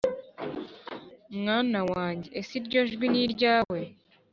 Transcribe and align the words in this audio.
mwana 1.39 1.79
wanjye 1.91 2.29
ese 2.39 2.51
iryo 2.59 2.81
jwi 2.91 3.07
ni 3.11 3.19
iryawe 3.25 3.79